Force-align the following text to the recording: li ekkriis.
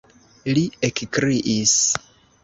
li 0.53 0.61
ekkriis. 0.87 1.75